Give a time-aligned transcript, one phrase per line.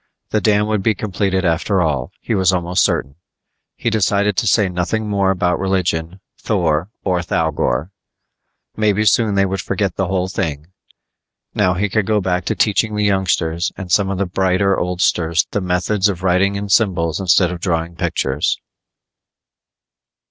[0.31, 3.17] The dam would be completed after all, he was almost certain.
[3.75, 7.91] He decided to say nothing more about religion, Thor or Thougor.
[8.75, 10.71] Maybe soon they would forget the whole thing.
[11.53, 15.45] Now he could go back to teaching the youngsters and some of the brighter oldsters
[15.51, 18.59] the methods of writing in symbols instead of drawing pictures.